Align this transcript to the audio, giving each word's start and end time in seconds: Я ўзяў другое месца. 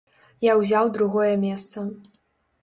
Я 0.45 0.55
ўзяў 0.61 0.89
другое 0.95 1.29
месца. 1.45 1.85